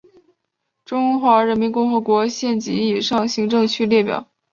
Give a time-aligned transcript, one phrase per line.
[0.83, 4.31] 中华人民共和国县级以上行政区列表